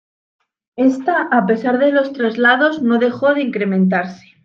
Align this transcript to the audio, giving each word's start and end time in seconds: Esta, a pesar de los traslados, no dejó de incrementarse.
Esta, 0.77 1.27
a 1.31 1.45
pesar 1.45 1.77
de 1.77 1.91
los 1.91 2.11
traslados, 2.11 2.81
no 2.81 2.97
dejó 2.97 3.35
de 3.35 3.43
incrementarse. 3.43 4.25